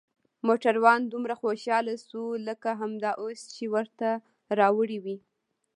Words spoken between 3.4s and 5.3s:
چې ورته راوړي وي.